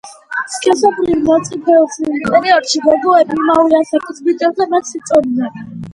[0.53, 5.67] სქესობრივი მომწიფების პერიოდში გოგონები იმავე ასაკის ბიჭებზე მეტს იწონიან.